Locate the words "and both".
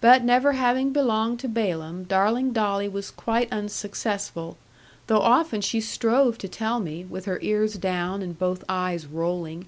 8.22-8.62